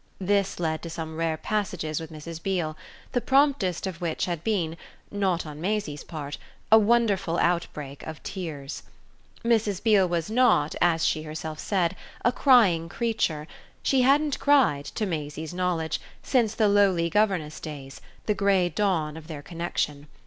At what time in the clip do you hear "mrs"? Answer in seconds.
2.11-2.41, 9.45-9.83